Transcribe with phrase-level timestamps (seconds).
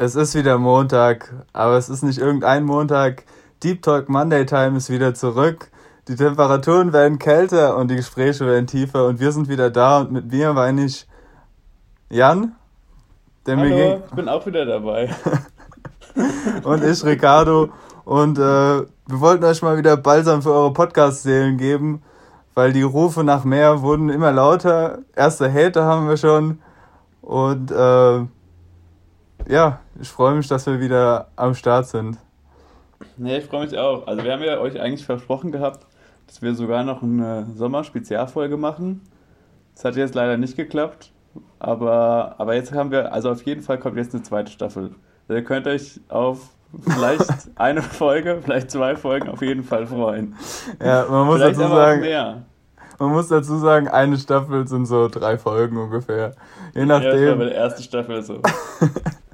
[0.00, 3.24] Es ist wieder Montag, aber es ist nicht irgendein Montag.
[3.64, 5.72] Deep Talk Monday Time ist wieder zurück.
[6.06, 10.12] Die Temperaturen werden kälter und die Gespräche werden tiefer und wir sind wieder da und
[10.12, 11.08] mit mir meine ich
[12.10, 12.54] Jan.
[13.44, 15.10] Der Hallo, mir ich bin auch wieder dabei.
[16.62, 17.70] und ich, Ricardo.
[18.04, 22.02] Und äh, wir wollten euch mal wieder Balsam für eure Podcast-Seelen geben,
[22.54, 25.00] weil die Rufe nach mehr wurden immer lauter.
[25.16, 26.60] Erste Hater haben wir schon.
[27.20, 28.20] Und äh,
[29.48, 32.18] ja, ich freue mich, dass wir wieder am Start sind.
[33.16, 34.06] Ja, ich freue mich auch.
[34.06, 35.86] Also wir haben ja euch eigentlich versprochen gehabt,
[36.26, 39.00] dass wir sogar noch eine Sommer-Spezialfolge machen.
[39.74, 41.12] Das hat jetzt leider nicht geklappt.
[41.58, 44.94] Aber, aber jetzt haben wir, also auf jeden Fall kommt jetzt eine zweite Staffel.
[45.28, 46.50] Also ihr könnt euch auf
[46.86, 50.36] vielleicht eine Folge, vielleicht zwei Folgen auf jeden Fall freuen.
[50.82, 52.42] Ja, man muss vielleicht dazu sagen, mehr.
[52.98, 56.34] man muss dazu sagen, eine Staffel sind so drei Folgen ungefähr.
[56.74, 57.08] Je nachdem.
[57.08, 58.42] Ja, das war bei der ersten Staffel so.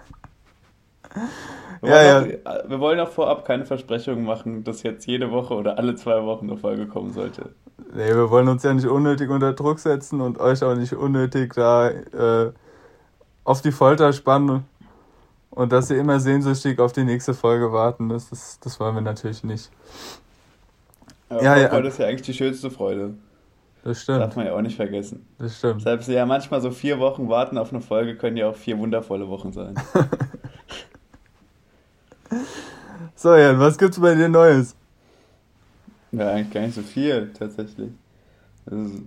[1.85, 2.51] Wir, ja, wollen ja.
[2.51, 6.25] Auch, wir wollen auch vorab keine Versprechungen machen, dass jetzt jede Woche oder alle zwei
[6.25, 7.51] Wochen eine Folge kommen sollte.
[7.95, 11.55] Nee, wir wollen uns ja nicht unnötig unter Druck setzen und euch auch nicht unnötig
[11.55, 12.53] da äh,
[13.45, 14.65] auf die Folter spannen
[15.51, 18.09] und dass ihr immer sehnsüchtig auf die nächste Folge warten.
[18.09, 19.71] Das, ist, das wollen wir natürlich nicht.
[21.29, 21.69] Aber ja, ja.
[21.69, 23.15] Freude ist ja eigentlich die schönste Freude.
[23.85, 24.21] Das stimmt.
[24.21, 25.27] Darf man ja auch nicht vergessen.
[25.39, 25.83] Das stimmt.
[25.83, 29.29] Selbst ja manchmal so vier Wochen warten auf eine Folge können ja auch vier wundervolle
[29.29, 29.75] Wochen sein.
[33.15, 34.77] so, Jan, was gibt's bei dir Neues?
[36.13, 37.91] Ja, eigentlich gar nicht so viel, tatsächlich.
[38.67, 39.03] Ist,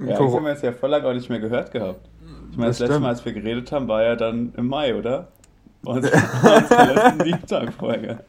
[0.00, 2.08] ja, eigentlich haben wir jetzt ja voll lange auch nicht mehr gehört gehabt.
[2.50, 4.94] Ich meine, das, das letzte Mal, als wir geredet haben, war ja dann im Mai,
[4.94, 5.28] oder?
[5.84, 8.20] Unsere letzten Dienstag-Folge.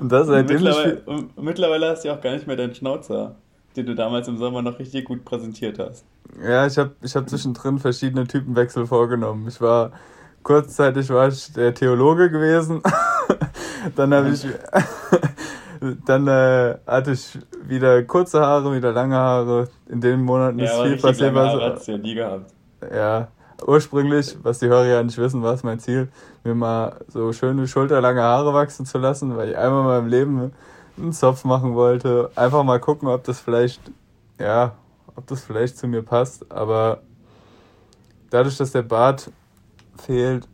[0.00, 3.34] Und das seitdem mittlerweile, und mittlerweile hast du ja auch gar nicht mehr deinen Schnauzer,
[3.76, 6.04] den du damals im Sommer noch richtig gut präsentiert hast.
[6.42, 9.48] Ja, ich habe ich hab zwischendrin verschiedene Typenwechsel vorgenommen.
[9.48, 9.92] Ich war
[10.48, 12.82] kurzzeitig war ich der Theologe gewesen.
[13.96, 14.46] dann habe ich
[16.06, 19.68] dann äh, hatte ich wieder kurze Haare, wieder lange Haare.
[19.90, 21.34] In den Monaten ja, ist viel passiert.
[21.34, 22.50] Was, ja nie gehabt.
[22.94, 23.28] Ja,
[23.66, 26.08] ursprünglich, was die Hörer ja nicht wissen, war es mein Ziel,
[26.44, 30.52] mir mal so schöne schulterlange Haare wachsen zu lassen, weil ich einmal in meinem Leben
[30.96, 32.30] einen Zopf machen wollte.
[32.36, 33.82] Einfach mal gucken, ob das vielleicht,
[34.40, 34.72] ja,
[35.14, 36.50] ob das vielleicht zu mir passt.
[36.50, 37.02] Aber
[38.30, 39.30] dadurch, dass der Bart
[40.00, 40.48] fehlt,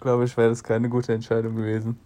[0.00, 1.98] glaube ich, wäre das keine gute Entscheidung gewesen.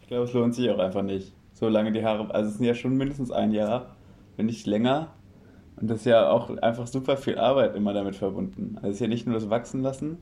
[0.00, 1.32] Ich glaube, es lohnt sich auch einfach nicht.
[1.52, 3.96] So lange die Haare, also es sind ja schon mindestens ein Jahr,
[4.36, 5.08] wenn nicht länger.
[5.80, 8.76] Und das ist ja auch einfach super viel Arbeit immer damit verbunden.
[8.76, 10.18] Also es ist ja nicht nur das Wachsen lassen,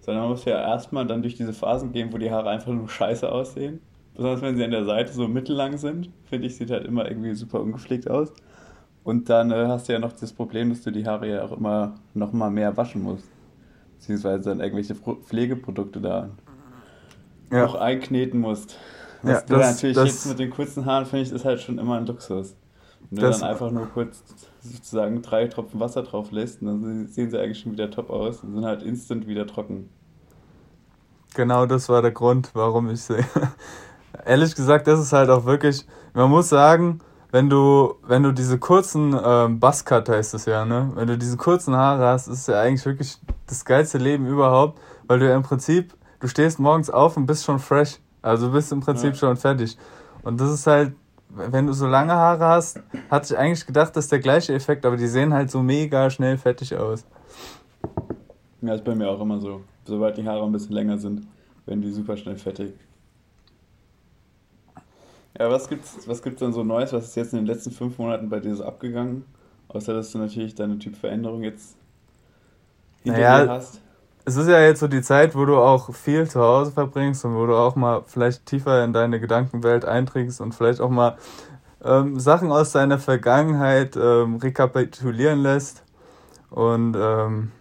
[0.00, 2.88] sondern man muss ja erstmal dann durch diese Phasen gehen, wo die Haare einfach nur
[2.88, 3.80] scheiße aussehen.
[4.14, 7.34] Besonders wenn sie an der Seite so mittellang sind, finde ich, sieht halt immer irgendwie
[7.34, 8.32] super ungepflegt aus.
[9.04, 11.52] Und dann äh, hast du ja noch das Problem, dass du die Haare ja auch
[11.52, 13.28] immer noch mal mehr waschen musst
[13.98, 16.30] beziehungsweise dann irgendwelche Pflegeprodukte da
[17.50, 17.62] ja.
[17.62, 18.78] noch einkneten musst.
[19.22, 21.60] Was ja, du das, natürlich das, jetzt mit den kurzen Haaren, finde ich, ist halt
[21.60, 22.54] schon immer ein Luxus.
[23.10, 24.22] Wenn du dann einfach nur kurz
[24.60, 28.54] sozusagen drei Tropfen Wasser drauf lässt, dann sehen sie eigentlich schon wieder top aus und
[28.54, 29.88] sind halt instant wieder trocken.
[31.34, 33.24] Genau das war der Grund, warum ich sehe.
[34.26, 37.00] Ehrlich gesagt, das ist halt auch wirklich, man muss sagen,
[37.30, 40.92] wenn du, wenn du diese kurzen ähm, Buzzcut heißt es ja, ne?
[40.94, 44.80] Wenn du diese kurzen Haare hast, ist es ja eigentlich wirklich das geilste Leben überhaupt,
[45.06, 47.98] weil du ja im Prinzip, du stehst morgens auf und bist schon fresh.
[48.22, 49.14] Also du bist im Prinzip ja.
[49.14, 49.76] schon fertig.
[50.22, 50.94] Und das ist halt,
[51.28, 52.80] wenn du so lange Haare hast,
[53.10, 56.08] hatte ich eigentlich gedacht, das ist der gleiche Effekt, aber die sehen halt so mega
[56.08, 57.04] schnell fertig aus.
[58.62, 59.60] Ja, ist bei mir auch immer so.
[59.84, 61.26] Sobald die Haare ein bisschen länger sind,
[61.66, 62.72] werden die super schnell fertig.
[65.38, 66.92] Ja, was gibt's, was gibt's denn so Neues?
[66.92, 69.24] Was ist jetzt in den letzten fünf Monaten bei dir so abgegangen?
[69.68, 71.76] Außer dass du natürlich deine Typveränderung jetzt
[73.02, 73.80] hinter naja, dir hast.
[74.24, 77.34] Es ist ja jetzt so die Zeit, wo du auch viel zu Hause verbringst und
[77.34, 81.16] wo du auch mal vielleicht tiefer in deine Gedankenwelt eindringst und vielleicht auch mal
[81.84, 85.84] ähm, Sachen aus deiner Vergangenheit ähm, rekapitulieren lässt.
[86.50, 87.52] Und ähm,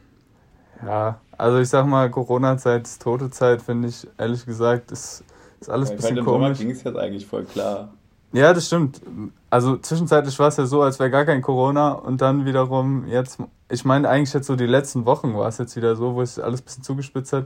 [0.86, 5.24] ja, also ich sag mal, Corona-Zeit ist tote Zeit, finde ich ehrlich gesagt, ist
[5.60, 6.58] ist alles ein bisschen komisch.
[6.60, 7.90] ging es jetzt eigentlich voll klar.
[8.34, 9.02] Ja, das stimmt.
[9.50, 13.40] Also zwischenzeitlich war es ja so, als wäre gar kein Corona und dann wiederum jetzt,
[13.70, 16.38] ich meine eigentlich jetzt so die letzten Wochen war es jetzt wieder so, wo es
[16.38, 17.46] alles ein bisschen zugespitzt hat.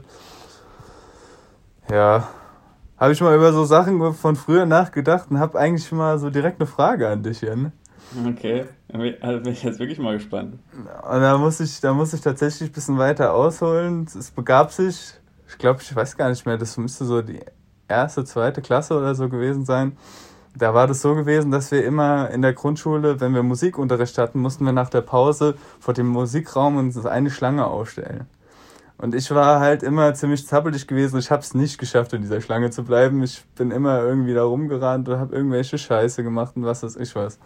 [1.90, 2.28] Ja,
[2.98, 6.60] habe ich mal über so Sachen von früher nachgedacht und habe eigentlich mal so direkt
[6.60, 7.56] eine Frage an dich hier.
[7.56, 7.72] Ne?
[8.28, 8.66] Okay,
[9.20, 10.58] also bin ich jetzt wirklich mal gespannt.
[10.76, 14.06] Und da muss ich, da muss ich tatsächlich ein bisschen weiter ausholen.
[14.06, 15.14] Es begab sich,
[15.48, 17.40] ich glaube, ich weiß gar nicht mehr, das müsste so die
[17.92, 19.96] erste, zweite Klasse oder so gewesen sein.
[20.54, 24.40] Da war das so gewesen, dass wir immer in der Grundschule, wenn wir Musikunterricht hatten,
[24.40, 28.26] mussten wir nach der Pause vor dem Musikraum uns eine Schlange aufstellen.
[28.98, 31.18] Und ich war halt immer ziemlich zappelig gewesen.
[31.18, 33.22] Ich habe es nicht geschafft, in dieser Schlange zu bleiben.
[33.22, 37.16] Ich bin immer irgendwie da rumgerannt und habe irgendwelche Scheiße gemacht und was weiß ich
[37.16, 37.38] was.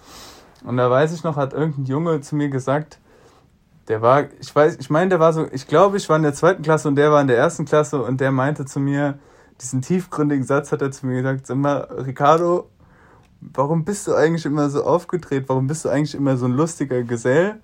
[0.65, 2.99] Und da weiß ich noch, hat irgendein Junge zu mir gesagt,
[3.89, 6.35] der war, ich weiß, ich meine, der war so, ich glaube, ich war in der
[6.35, 9.19] zweiten Klasse und der war in der ersten Klasse und der meinte zu mir,
[9.61, 12.69] diesen tiefgründigen Satz hat er zu mir gesagt, sag mal, Ricardo,
[13.41, 15.49] warum bist du eigentlich immer so aufgedreht?
[15.49, 17.61] Warum bist du eigentlich immer so ein lustiger Gesell?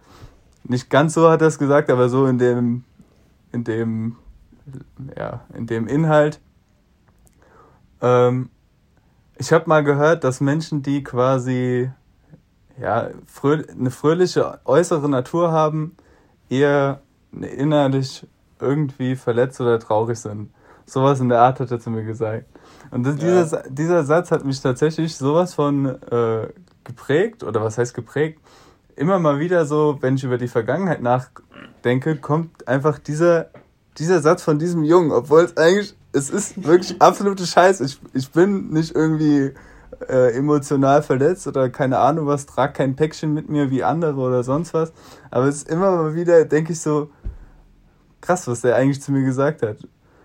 [0.64, 2.84] Nicht ganz so hat er es gesagt, aber so in dem,
[3.52, 4.16] in dem,
[5.16, 6.40] ja, in dem Inhalt.
[8.00, 8.50] Ähm,
[9.36, 11.90] ich habe mal gehört, dass Menschen, die quasi
[12.80, 13.10] ja,
[13.42, 15.96] eine fröhliche äußere Natur haben,
[16.48, 17.00] eher
[17.32, 18.26] innerlich
[18.60, 20.50] irgendwie verletzt oder traurig sind.
[20.86, 22.46] Sowas in der Art hat er zu mir gesagt.
[22.90, 23.42] Und das, ja.
[23.42, 26.48] dieser, dieser Satz hat mich tatsächlich sowas von äh,
[26.84, 28.40] geprägt, oder was heißt geprägt?
[28.96, 33.46] Immer mal wieder so, wenn ich über die Vergangenheit nachdenke, kommt einfach dieser,
[33.98, 37.84] dieser Satz von diesem Jungen, obwohl es eigentlich, es ist wirklich absolute Scheiße.
[37.84, 39.54] Ich, ich bin nicht irgendwie
[40.08, 44.42] äh, emotional verletzt oder keine Ahnung was, trag kein Päckchen mit mir wie andere oder
[44.42, 44.92] sonst was.
[45.30, 47.10] Aber es ist immer mal wieder, denke ich so,
[48.20, 49.78] krass, was der eigentlich zu mir gesagt hat.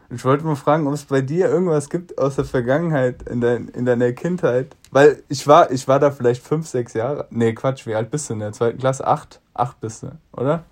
[0.09, 3.67] Ich wollte mal fragen, ob es bei dir irgendwas gibt aus der Vergangenheit in, dein,
[3.69, 4.75] in deiner Kindheit.
[4.91, 7.27] Weil ich war, ich war da vielleicht fünf, sechs Jahre.
[7.29, 9.05] Nee, Quatsch, wie alt bist du in der zweiten Klasse?
[9.05, 9.41] Acht?
[9.53, 10.63] Acht bist du, oder?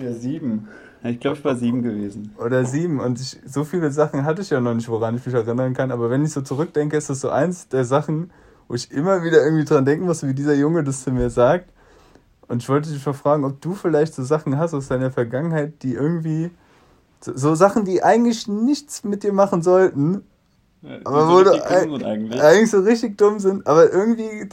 [0.00, 0.68] Ja, sieben.
[1.02, 2.34] Ich glaube, ich war sieben gewesen.
[2.38, 3.00] Oder sieben.
[3.00, 5.90] Und ich, so viele Sachen hatte ich ja noch nicht, woran ich mich erinnern kann.
[5.90, 8.30] Aber wenn ich so zurückdenke, ist das so eins der Sachen,
[8.68, 11.68] wo ich immer wieder irgendwie dran denken muss, wie dieser Junge das zu mir sagt.
[12.46, 15.82] Und ich wollte dich mal fragen, ob du vielleicht so Sachen hast aus deiner Vergangenheit,
[15.82, 16.50] die irgendwie
[17.24, 20.22] so, so Sachen, die eigentlich nichts mit dir machen sollten,
[20.82, 21.52] ja, aber wo du
[22.04, 22.42] eigentlich.
[22.42, 24.48] eigentlich so richtig dumm sind, aber irgendwie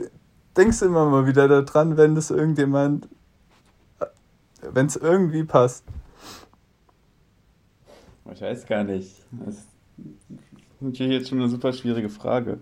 [0.56, 3.10] denkst du immer mal wieder daran, wenn das irgendjemand,
[4.62, 5.84] wenn es irgendwie passt.
[8.34, 9.26] Ich weiß gar nicht.
[9.32, 9.68] Das ist
[10.80, 12.60] natürlich jetzt schon eine super schwierige Frage.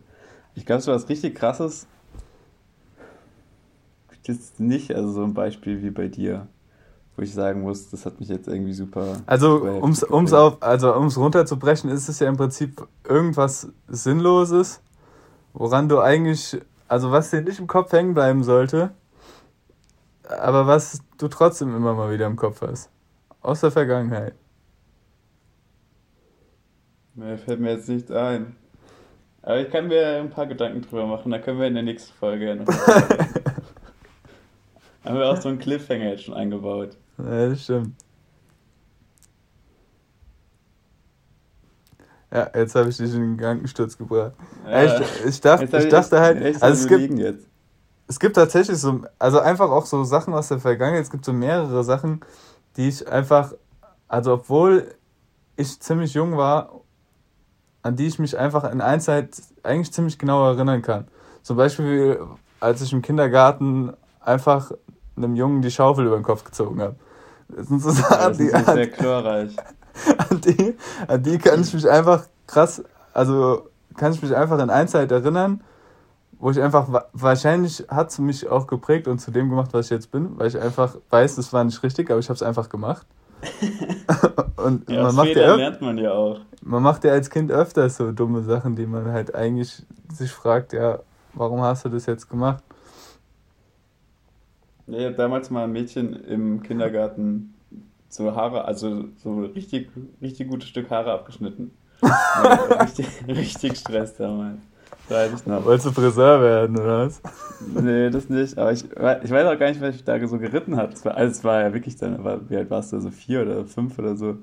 [0.56, 1.86] Ich glaube, so was richtig krasses
[4.30, 6.48] ist nicht, also so ein Beispiel wie bei dir,
[7.20, 9.18] wo ich sagen muss, das hat mich jetzt irgendwie super.
[9.26, 14.82] Also, um es auf, also um's runterzubrechen, ist es ja im Prinzip irgendwas Sinnloses,
[15.52, 16.58] woran du eigentlich,
[16.88, 18.92] also was dir nicht im Kopf hängen bleiben sollte,
[20.24, 22.90] aber was du trotzdem immer mal wieder im Kopf hast.
[23.42, 24.36] Aus der Vergangenheit.
[27.16, 28.56] Mir fällt mir jetzt nichts ein.
[29.42, 32.14] Aber ich kann mir ein paar Gedanken drüber machen, da können wir in der nächsten
[32.14, 32.66] Folge ja noch.
[35.04, 36.96] Haben wir auch so einen Cliffhanger jetzt schon eingebaut.
[37.20, 37.96] Ja, das stimmt.
[42.32, 44.34] Ja, jetzt habe ich dich in den Gedankensturz gebracht.
[44.66, 47.48] Ja, ich, ich, dachte, ich dachte halt, also es gibt, jetzt.
[48.08, 51.34] es gibt tatsächlich so, also einfach auch so Sachen aus der Vergangenheit, es gibt so
[51.34, 52.22] mehrere Sachen,
[52.78, 53.54] die ich einfach,
[54.08, 54.94] also obwohl
[55.56, 56.80] ich ziemlich jung war
[57.82, 61.08] an die ich mich einfach in Einzelheit eigentlich ziemlich genau erinnern kann.
[61.44, 62.20] Zum Beispiel,
[62.60, 64.72] als ich im Kindergarten einfach
[65.16, 66.96] einem Jungen die Schaufel über den Kopf gezogen habe.
[67.50, 69.56] Das sind so Sachen, ja, das ist die, sehr glorreich.
[70.30, 70.76] An die,
[71.08, 72.82] an die kann ich mich einfach krass,
[73.14, 73.68] also
[73.98, 75.62] kann ich mich einfach in Einzelheit erinnern,
[76.40, 79.92] wo ich einfach, wahrscheinlich hat es mich auch geprägt und zu dem gemacht, was ich
[79.92, 82.70] jetzt bin, weil ich einfach weiß, das war nicht richtig, aber ich habe es einfach
[82.70, 83.06] gemacht.
[84.58, 86.40] und ja, man macht ja lernt man ja auch.
[86.62, 90.74] Man macht ja als Kind öfter so dumme Sachen, die man halt eigentlich sich fragt,
[90.74, 91.00] ja,
[91.34, 92.64] warum hast du das jetzt gemacht?
[94.90, 97.54] Ja, ich habe damals mal ein Mädchen im Kindergarten
[98.10, 99.90] so Haare, also so richtig,
[100.22, 101.72] richtig gutes Stück Haare abgeschnitten.
[102.82, 104.58] richtig, richtig Stress damals.
[105.10, 105.66] Weiß ich noch.
[105.66, 107.22] Wolltest du Friseur werden, oder was?
[107.74, 108.58] Nee, das nicht.
[108.58, 110.94] Aber ich, ich weiß auch gar nicht, was ich da so geritten habe.
[110.94, 113.42] Es war, also es war ja wirklich dann, war, wie alt warst du, so vier
[113.42, 114.38] oder fünf oder so.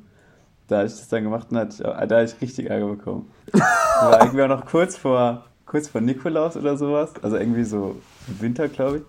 [0.69, 3.31] Da habe ich das dann gemacht und hatte ich, da habe ich richtig Ärger bekommen.
[3.53, 3.63] Das
[4.03, 7.13] war irgendwie auch noch kurz vor, kurz vor Nikolaus oder sowas.
[7.23, 7.97] Also irgendwie so
[8.29, 9.03] im Winter, glaube ich.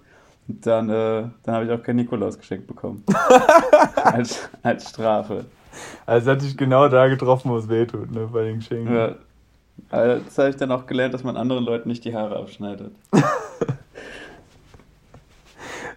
[0.48, 3.04] Dann, äh, dann habe ich auch kein Nikolaus geschenkt bekommen.
[3.96, 5.46] als, als Strafe.
[6.06, 8.96] Also hat dich genau da getroffen, wo es weh tut, ne, bei den Geschenken.
[8.96, 9.16] Ja,
[9.90, 12.94] aber das habe ich dann auch gelernt, dass man anderen Leuten nicht die Haare abschneidet.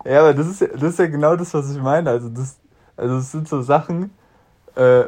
[0.04, 2.10] ja, aber das ist, ja, das ist ja genau das, was ich meine.
[2.10, 2.58] Also das,
[2.96, 4.10] also das sind so Sachen,
[4.74, 5.04] äh,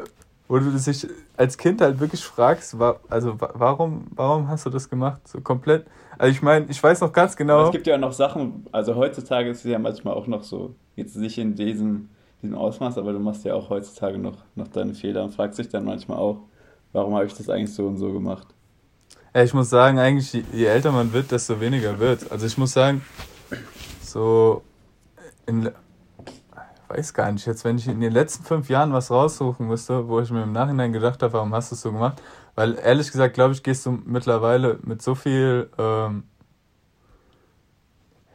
[0.47, 1.07] wo du dich
[1.37, 5.27] als Kind halt wirklich fragst, wa also warum, warum hast du das gemacht?
[5.27, 5.85] So komplett.
[6.17, 7.59] Also ich meine, ich weiß noch ganz genau.
[7.59, 10.43] Aber es gibt ja auch noch Sachen, also heutzutage ist es ja manchmal auch noch
[10.43, 12.09] so, jetzt nicht in diesem,
[12.41, 15.69] diesem Ausmaß, aber du machst ja auch heutzutage noch, noch deine Fehler und fragst dich
[15.69, 16.39] dann manchmal auch,
[16.91, 18.47] warum habe ich das eigentlich so und so gemacht?
[19.33, 22.31] Ja, ich muss sagen, eigentlich, je, je älter man wird, desto weniger wird.
[22.31, 23.01] Also ich muss sagen,
[24.01, 24.61] so
[25.47, 25.71] in,
[26.93, 30.19] weiß gar nicht, jetzt wenn ich in den letzten fünf Jahren was raussuchen müsste, wo
[30.19, 32.21] ich mir im Nachhinein gedacht habe, warum hast du es so gemacht?
[32.55, 36.23] Weil ehrlich gesagt, glaube ich, gehst du mittlerweile mit so viel, ähm,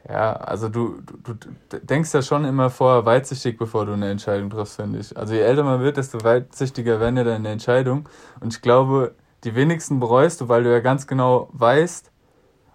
[0.08, 4.50] ja, also du, du, du denkst ja schon immer vorher weitsichtig, bevor du eine Entscheidung
[4.50, 5.16] triffst, finde ich.
[5.16, 8.04] Also je älter man wird, desto weitsichtiger werden ja deine Entscheidungen.
[8.40, 12.10] Und ich glaube, die wenigsten bereust du, weil du ja ganz genau weißt,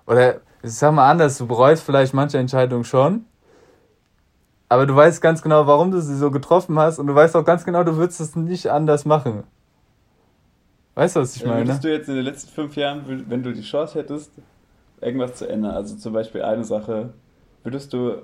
[0.06, 3.26] oder ich sag mal anders, du bereust vielleicht manche Entscheidungen schon,
[4.74, 7.46] aber du weißt ganz genau, warum du sie so getroffen hast und du weißt auch
[7.46, 9.44] ganz genau, du würdest es nicht anders machen.
[10.96, 11.68] Weißt du, was ich meine?
[11.68, 14.32] Würdest du jetzt in den letzten fünf Jahren, wenn du die Chance hättest,
[15.00, 17.14] irgendwas zu ändern, also zum Beispiel eine Sache,
[17.62, 18.24] würdest du,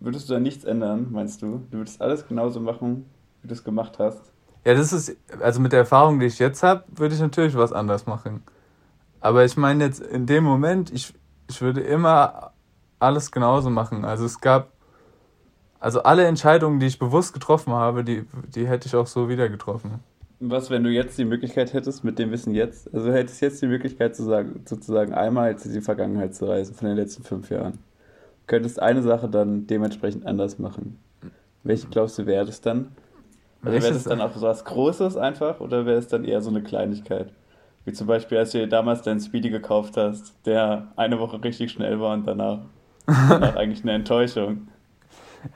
[0.00, 1.62] würdest du da nichts ändern, meinst du?
[1.70, 3.08] Du würdest alles genauso machen,
[3.42, 4.22] wie du es gemacht hast?
[4.64, 7.72] Ja, das ist, also mit der Erfahrung, die ich jetzt habe, würde ich natürlich was
[7.72, 8.42] anders machen.
[9.20, 11.14] Aber ich meine jetzt in dem Moment, ich,
[11.48, 12.50] ich würde immer
[12.98, 14.04] alles genauso machen.
[14.04, 14.72] Also es gab,
[15.80, 19.48] also alle Entscheidungen, die ich bewusst getroffen habe, die, die hätte ich auch so wieder
[19.48, 20.00] getroffen.
[20.38, 23.66] Was, wenn du jetzt die Möglichkeit hättest, mit dem Wissen jetzt, also hättest jetzt die
[23.66, 27.78] Möglichkeit, zu sagen, sozusagen einmal in die Vergangenheit zu reisen von den letzten fünf Jahren,
[28.46, 30.98] könntest eine Sache dann dementsprechend anders machen.
[31.64, 32.92] Welche glaubst du, wäre das dann?
[33.62, 36.50] Also wäre das dann auch so was Großes einfach oder wäre es dann eher so
[36.50, 37.32] eine Kleinigkeit?
[37.84, 41.70] Wie zum Beispiel, als du dir damals deinen Speedy gekauft hast, der eine Woche richtig
[41.70, 42.60] schnell war und danach,
[43.06, 44.68] danach eigentlich eine Enttäuschung.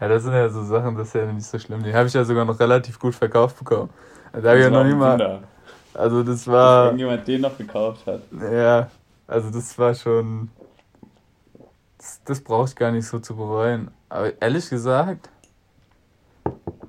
[0.00, 1.82] Ja, das sind ja so Sachen, das ist ja nicht so schlimm.
[1.82, 3.90] Die habe ich ja sogar noch relativ gut verkauft bekommen.
[4.32, 5.42] Da habe ich ja noch nie mal.
[5.94, 6.84] Also das war.
[6.84, 8.20] Dass irgendjemand den noch gekauft hat.
[8.52, 8.90] Ja,
[9.26, 10.50] also das war schon.
[11.98, 13.90] Das, das brauche ich gar nicht so zu bereuen.
[14.08, 15.28] Aber ehrlich gesagt,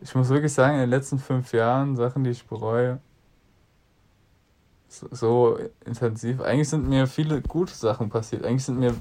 [0.02, 3.00] ich muss wirklich sagen, in den letzten fünf Jahren Sachen, die ich bereue,
[4.88, 6.42] so, so intensiv.
[6.42, 8.46] Eigentlich sind mir viele gute Sachen passiert.
[8.46, 8.94] Eigentlich sind mir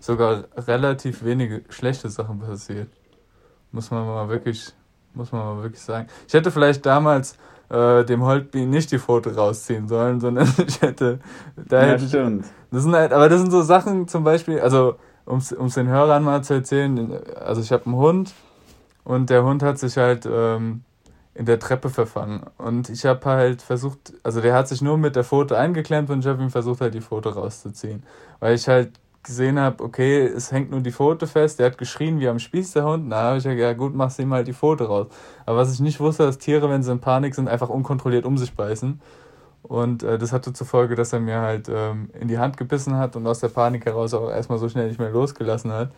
[0.00, 2.88] sogar relativ wenige schlechte Sachen passiert.
[3.72, 4.72] Muss man mal wirklich,
[5.14, 6.08] muss man mal wirklich sagen.
[6.26, 7.36] Ich hätte vielleicht damals
[7.68, 11.20] äh, dem Holtbein nicht die Foto rausziehen sollen, sondern ich hätte.
[11.56, 12.46] Da ja, hätte stimmt.
[12.70, 14.96] das sind halt, aber das sind so Sachen zum Beispiel, also
[15.26, 18.32] um es den Hörern mal zu erzählen, also ich habe einen Hund
[19.04, 20.84] und der Hund hat sich halt ähm,
[21.34, 22.42] in der Treppe verfangen.
[22.56, 26.20] Und ich habe halt versucht, also der hat sich nur mit der Foto eingeklemmt und
[26.20, 28.02] ich habe ihm versucht, halt die Foto rauszuziehen.
[28.40, 28.92] Weil ich halt
[29.28, 32.72] gesehen habe, okay, es hängt nur die Foto fest, der hat geschrien wie am Spieß
[32.72, 33.06] der Hund.
[33.06, 35.06] Na, habe ich ja ja gut, machst ihm halt die Foto raus.
[35.46, 38.36] Aber was ich nicht wusste, dass Tiere, wenn sie in Panik sind, einfach unkontrolliert um
[38.36, 39.00] sich beißen.
[39.62, 42.96] Und äh, das hatte zur Folge, dass er mir halt ähm, in die Hand gebissen
[42.96, 45.92] hat und aus der Panik heraus auch erstmal so schnell nicht mehr losgelassen hat.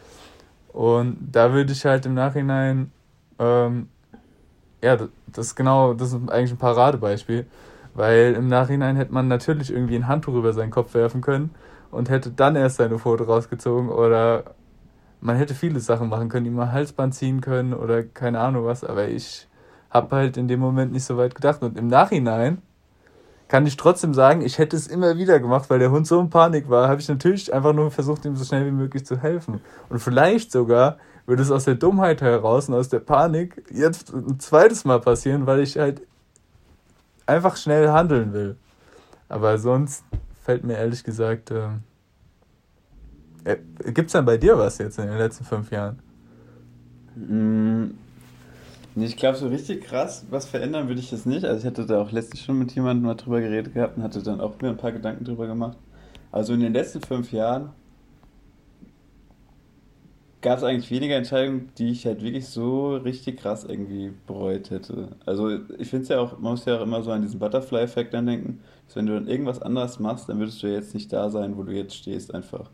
[0.72, 2.92] Und da würde ich halt im Nachhinein
[3.38, 3.88] ähm,
[4.82, 7.46] ja, das ist genau, das ist eigentlich ein Paradebeispiel.
[7.94, 11.50] Weil im Nachhinein hätte man natürlich irgendwie ein Handtuch über seinen Kopf werfen können
[11.90, 14.54] und hätte dann erst seine Foto rausgezogen oder
[15.20, 18.84] man hätte viele Sachen machen können, ihm mal Halsband ziehen können oder keine Ahnung was,
[18.84, 19.48] aber ich
[19.90, 22.62] habe halt in dem Moment nicht so weit gedacht und im Nachhinein
[23.50, 26.30] kann ich trotzdem sagen, ich hätte es immer wieder gemacht, weil der Hund so in
[26.30, 29.60] Panik war, habe ich natürlich einfach nur versucht, ihm so schnell wie möglich zu helfen.
[29.88, 34.38] Und vielleicht sogar würde es aus der Dummheit heraus und aus der Panik jetzt ein
[34.38, 36.02] zweites Mal passieren, weil ich halt
[37.26, 38.56] einfach schnell handeln will.
[39.28, 40.04] Aber sonst
[40.40, 41.68] fällt mir ehrlich gesagt, äh,
[43.44, 45.98] äh es denn bei dir was jetzt in den letzten fünf Jahren?
[47.16, 47.90] Mm,
[48.96, 51.44] ich glaube, so richtig krass was verändern würde ich jetzt nicht.
[51.44, 54.22] Also ich hatte da auch letztens schon mit jemandem mal drüber geredet gehabt und hatte
[54.22, 55.76] dann auch mir ein paar Gedanken drüber gemacht.
[56.32, 57.70] Also in den letzten fünf Jahren
[60.40, 65.08] gab es eigentlich weniger Entscheidungen, die ich halt wirklich so richtig krass irgendwie bereut hätte.
[65.26, 68.14] Also ich finde es ja auch, man muss ja auch immer so an diesen Butterfly-Effekt
[68.14, 71.12] dann denken, dass wenn du dann irgendwas anderes machst, dann würdest du ja jetzt nicht
[71.12, 72.70] da sein, wo du jetzt stehst einfach.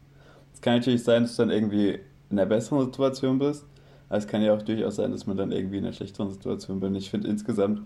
[0.54, 1.98] Es kann natürlich sein, dass du dann irgendwie
[2.30, 3.64] in einer besseren Situation bist,
[4.08, 6.80] aber es kann ja auch durchaus sein, dass man dann irgendwie in einer schlechteren Situation
[6.80, 6.94] bin.
[6.94, 7.82] Ich finde insgesamt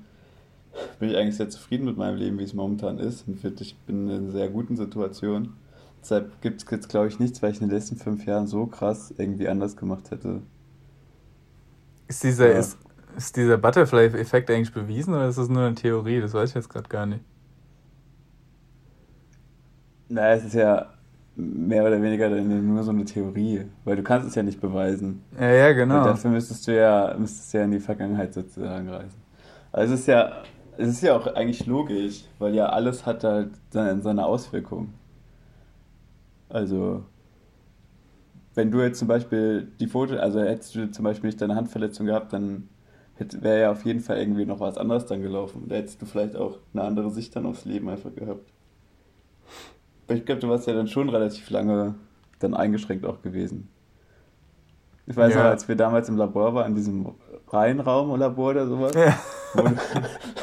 [0.98, 3.76] bin ich eigentlich sehr zufrieden mit meinem Leben, wie es momentan ist und finde, ich
[3.86, 5.54] bin in einer sehr guten Situation.
[6.00, 8.66] Deshalb gibt es jetzt, glaube ich, nichts, weil ich in den letzten fünf Jahren so
[8.66, 10.42] krass irgendwie anders gemacht hätte.
[12.08, 12.58] Ist dieser, ja.
[12.58, 12.78] ist,
[13.16, 16.20] ist dieser Butterfly-Effekt eigentlich bewiesen oder ist das nur eine Theorie?
[16.20, 17.22] Das weiß ich jetzt gerade gar nicht.
[20.08, 20.88] Na, es ist ja
[21.36, 25.22] mehr oder weniger nur so eine Theorie, weil du kannst es ja nicht beweisen.
[25.38, 25.98] Ja, ja, genau.
[25.98, 29.20] Und dafür müsstest du ja, müsstest du ja in die Vergangenheit sozusagen reisen.
[29.72, 30.42] Also es ist ja,
[30.76, 34.94] es ist ja auch eigentlich logisch, weil ja alles hat halt seine Auswirkungen.
[36.50, 37.04] Also,
[38.54, 42.06] wenn du jetzt zum Beispiel die Foto, also hättest du zum Beispiel nicht deine Handverletzung
[42.06, 42.68] gehabt, dann
[43.18, 45.66] wäre ja auf jeden Fall irgendwie noch was anderes dann gelaufen.
[45.68, 48.52] Da hättest du vielleicht auch eine andere Sicht dann aufs Leben einfach gehabt.
[50.06, 51.94] Aber ich glaube, du warst ja dann schon relativ lange
[52.40, 53.68] dann eingeschränkt auch gewesen.
[55.06, 55.42] Ich weiß ja.
[55.42, 57.14] noch, als wir damals im Labor waren, in diesem
[57.48, 59.18] Reihenraum-Labor oder sowas, ja.
[59.54, 59.76] wo, du,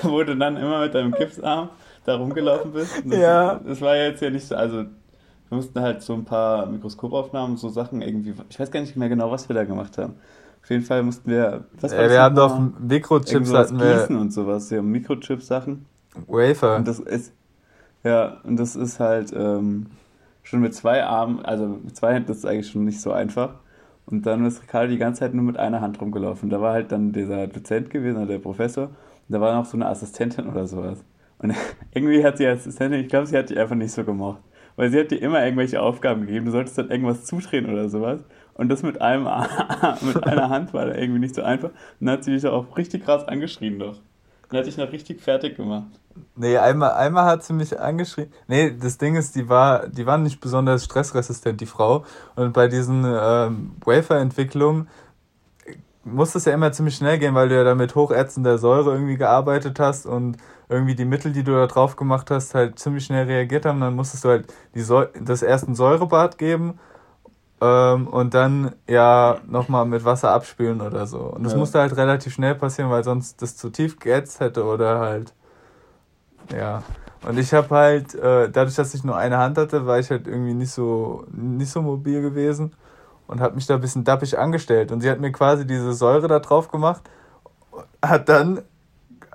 [0.03, 1.69] wo, du, dann immer mit deinem Gipsarm
[2.05, 3.01] da rumgelaufen bist.
[3.05, 3.55] Das, ja.
[3.55, 4.85] das war ja jetzt ja nicht so, also
[5.49, 9.09] wir mussten halt so ein paar Mikroskopaufnahmen, so Sachen irgendwie, ich weiß gar nicht mehr
[9.09, 10.15] genau, was wir da gemacht haben.
[10.61, 14.09] Auf jeden Fall mussten wir, was war äh, Wir haben doch Mikrochips hatten wir.
[14.09, 15.85] und sowas, wir haben Mikrochip-Sachen.
[16.27, 16.75] Wafer.
[16.75, 17.31] Und das ist,
[18.03, 19.87] ja, und das ist halt ähm,
[20.43, 23.55] schon mit zwei Armen, also mit zwei Händen ist es eigentlich schon nicht so einfach.
[24.05, 26.49] Und dann ist Ricardo die ganze Zeit nur mit einer Hand rumgelaufen.
[26.49, 28.93] Da war halt dann dieser Dozent gewesen, oder der Professor, und
[29.29, 31.03] da war noch so eine Assistentin oder sowas.
[31.39, 31.53] Und
[31.93, 34.39] irgendwie hat die Assistentin, ich glaube, sie hat die einfach nicht so gemocht.
[34.77, 36.45] Weil sie hat dir immer irgendwelche Aufgaben gegeben.
[36.45, 38.21] Du solltest dann irgendwas zudrehen oder sowas.
[38.53, 39.23] Und das mit einem
[40.01, 41.69] mit einer Hand war da irgendwie nicht so einfach.
[41.69, 43.97] Und dann hat sie dich auch richtig krass angeschrien doch.
[44.49, 45.87] Dann hat dich noch richtig fertig gemacht.
[46.35, 48.31] Nee, einmal, einmal hat sie mich angeschrien.
[48.47, 52.05] Nee, das Ding ist, die war, die war nicht besonders stressresistent, die Frau.
[52.35, 54.87] Und bei diesen ähm, Wafer-Entwicklungen
[56.11, 59.17] muss es ja immer ziemlich schnell gehen, weil du ja da mit hochätzender Säure irgendwie
[59.17, 60.37] gearbeitet hast und
[60.69, 63.79] irgendwie die Mittel, die du da drauf gemacht hast, halt ziemlich schnell reagiert haben.
[63.79, 64.83] Dann musstest du halt die
[65.23, 66.79] das erste Säurebad geben
[67.61, 71.19] ähm, und dann ja nochmal mit Wasser abspülen oder so.
[71.19, 71.59] Und das ja.
[71.59, 75.33] musste halt relativ schnell passieren, weil sonst das zu tief geätzt hätte oder halt.
[76.53, 76.83] Ja.
[77.27, 80.27] Und ich habe halt, äh, dadurch, dass ich nur eine Hand hatte, war ich halt
[80.27, 82.73] irgendwie nicht so, nicht so mobil gewesen
[83.27, 84.91] und hat mich da ein bisschen dappig angestellt.
[84.91, 87.03] Und sie hat mir quasi diese Säure da drauf gemacht,
[88.01, 88.61] hat dann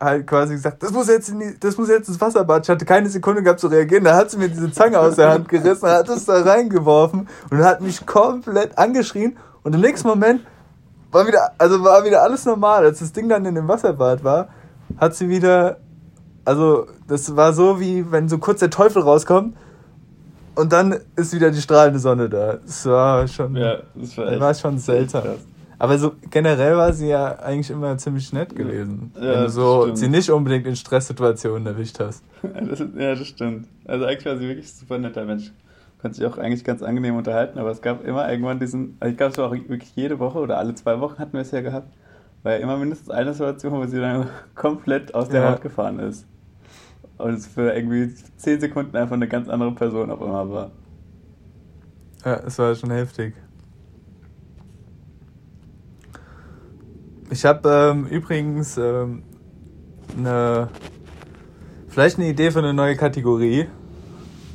[0.01, 2.65] halt quasi gesagt, das muss jetzt, die, das muss jetzt ins Wasserbad.
[2.65, 4.05] Ich hatte keine Sekunde gehabt zu reagieren.
[4.05, 7.65] Da hat sie mir diese Zange aus der Hand gerissen, hat es da reingeworfen und
[7.65, 9.37] hat mich komplett angeschrien.
[9.63, 10.41] Und im nächsten Moment
[11.13, 12.85] war wieder, also war wieder alles normal.
[12.85, 14.49] Als das Ding dann in dem Wasserbad war,
[14.99, 15.77] hat sie wieder,
[16.45, 19.55] also das war so wie, wenn so kurz der Teufel rauskommt
[20.55, 22.59] und dann ist wieder die strahlende Sonne da.
[22.65, 25.25] Das war schon, ja, das war, echt, war schon seltsam.
[25.79, 29.11] Aber so generell war sie ja eigentlich immer ziemlich nett gewesen.
[29.17, 32.23] Ja, wenn du so sie nicht unbedingt in Stresssituationen erwischt hast.
[32.69, 33.67] Das ist, ja, das stimmt.
[33.87, 35.53] Also eigentlich war sie wirklich ein super netter Mensch.
[36.01, 39.17] Konnte sich auch eigentlich ganz angenehm unterhalten, aber es gab immer irgendwann diesen, also ich
[39.17, 41.63] glaube, es war auch wirklich jede Woche oder alle zwei Wochen hatten wir es ja
[41.63, 41.89] gehabt,
[42.43, 45.51] war ja immer mindestens eine Situation, wo sie dann komplett aus der ja.
[45.51, 46.27] Haut gefahren ist
[47.23, 50.71] und es für irgendwie 10 Sekunden einfach eine ganz andere Person auf einmal war.
[52.25, 53.35] Ja, es war schon heftig.
[57.31, 59.23] Ich habe ähm, übrigens ähm,
[60.17, 60.69] eine,
[61.89, 63.67] vielleicht eine Idee für eine neue Kategorie,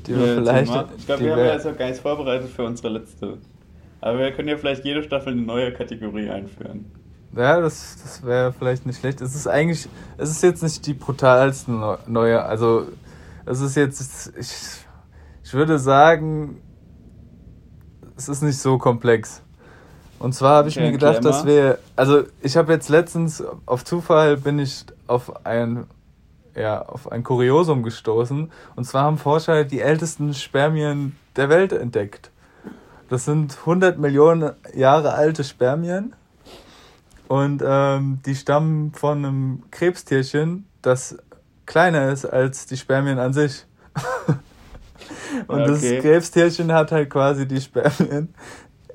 [0.06, 0.72] die wir äh, vielleicht.
[0.98, 3.38] Ich glaube, wir haben ja jetzt auch gar nichts vorbereitet für unsere letzte.
[4.00, 6.86] Aber wir können ja vielleicht jede Staffel eine neue Kategorie einführen.
[7.38, 9.21] Ja, das, das wäre vielleicht nicht schlecht.
[9.21, 11.71] Es ist eigentlich, es ist jetzt nicht die brutalste
[12.08, 12.88] neue, also
[13.45, 14.54] es ist jetzt, ich,
[15.43, 16.62] ich würde sagen,
[18.17, 19.43] es ist nicht so komplex.
[20.17, 23.86] Und zwar habe ich okay, mir gedacht, dass wir, also ich habe jetzt letztens auf
[23.86, 25.86] Zufall bin ich auf ein,
[26.56, 28.52] ja, auf ein Kuriosum gestoßen.
[28.76, 32.32] Und zwar haben Forscher die ältesten Spermien der Welt entdeckt.
[33.10, 36.15] Das sind 100 Millionen Jahre alte Spermien.
[37.28, 41.18] Und ähm, die stammen von einem Krebstierchen, das
[41.66, 43.66] kleiner ist als die Spermien an sich.
[45.48, 45.68] und okay.
[45.68, 48.34] das Krebstierchen hat halt quasi die Spermien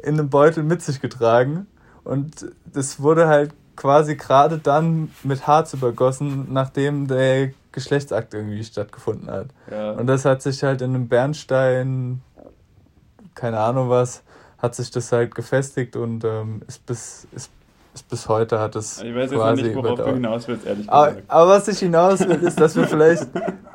[0.03, 1.67] in einem Beutel mit sich getragen.
[2.05, 9.31] Und das wurde halt quasi gerade dann mit Harz übergossen, nachdem der Geschlechtsakt irgendwie stattgefunden
[9.31, 9.49] hat.
[9.71, 9.93] Ja.
[9.93, 12.23] Und das hat sich halt in einem Bernstein,
[13.35, 14.23] keine Ahnung was,
[14.59, 17.51] hat sich das halt gefestigt und ähm, ist bis ist
[18.01, 19.03] bis heute hat es.
[19.03, 21.23] Ich weiß jetzt quasi nicht, worauf du hinaus willst, ehrlich gesagt.
[21.29, 23.27] Aber, aber, was ich hinaus will, ist, dass wir vielleicht,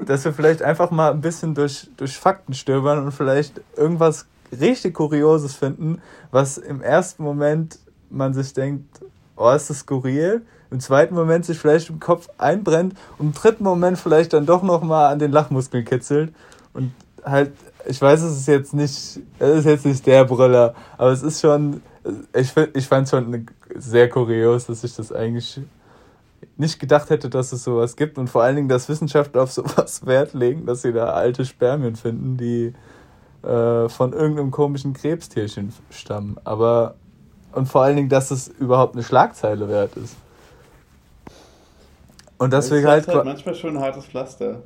[0.05, 4.25] dass wir vielleicht einfach mal ein bisschen durch, durch Fakten stöbern und vielleicht irgendwas
[4.59, 6.01] richtig Kurioses finden,
[6.31, 9.01] was im ersten Moment man sich denkt,
[9.35, 10.41] oh, ist das skurril.
[10.71, 14.63] Im zweiten Moment sich vielleicht im Kopf einbrennt und im dritten Moment vielleicht dann doch
[14.63, 16.33] nochmal an den Lachmuskeln kitzelt.
[16.73, 16.91] Und
[17.23, 17.51] halt,
[17.85, 21.41] ich weiß, es ist jetzt nicht, es ist jetzt nicht der Brüller, aber es ist
[21.41, 21.81] schon,
[22.33, 23.45] ich, ich fand es schon eine
[23.77, 25.61] sehr kurios, dass ich das eigentlich
[26.57, 30.05] nicht gedacht hätte, dass es sowas gibt und vor allen Dingen, dass Wissenschaftler auf sowas
[30.05, 32.73] Wert legen, dass sie da alte Spermien finden, die
[33.47, 36.37] äh, von irgendeinem komischen Krebstierchen stammen.
[36.43, 36.95] Aber
[37.53, 40.15] und vor allen Dingen, dass es überhaupt eine Schlagzeile wert ist.
[42.37, 44.61] Und deswegen das ist halt, halt manchmal schon ein hartes Pflaster.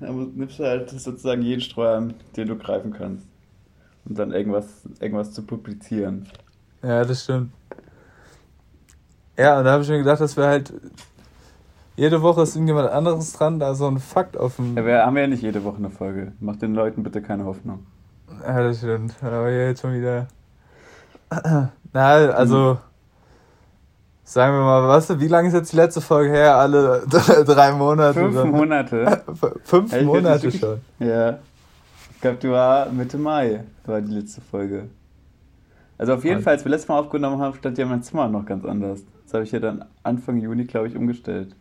[0.00, 3.26] Da nimmst du halt sozusagen jeden Streuer, den du greifen kannst.
[4.04, 4.66] Um dann irgendwas,
[5.00, 6.28] irgendwas zu publizieren.
[6.82, 7.52] Ja, das stimmt.
[9.38, 10.72] Ja, und da habe ich mir gedacht, dass wir halt.
[11.96, 14.76] Jede Woche ist irgendjemand anderes dran, da so ein Fakt offen.
[14.76, 16.32] Ja, wir haben ja nicht jede Woche eine Folge.
[16.40, 17.86] Macht den Leuten bitte keine Hoffnung.
[18.42, 19.14] Ja, das stimmt.
[19.22, 20.28] Aber ja, jetzt schon wieder.
[21.92, 22.74] Na, also.
[22.74, 22.78] Mhm.
[24.28, 26.56] Sagen wir mal, was, wie lange ist jetzt die letzte Folge her?
[26.56, 27.06] Alle
[27.46, 28.18] drei Monate?
[28.18, 28.50] Fünf dann.
[28.50, 29.22] Monate.
[29.62, 30.80] Fünf ja, Monate schon.
[30.98, 31.38] Ja.
[32.10, 34.88] Ich glaube, die war Mitte Mai, war die letzte Folge.
[35.96, 38.44] Also auf jeden Fall, als wir letztes Mal aufgenommen haben, stand ja mein Zimmer noch
[38.44, 39.02] ganz anders.
[39.36, 41.54] Habe ich ja dann Anfang Juni, glaube ich, umgestellt.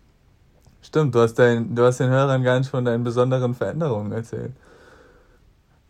[0.81, 4.51] Stimmt, du hast, dein, du hast den Hörern gar nicht von deinen besonderen Veränderungen erzählt.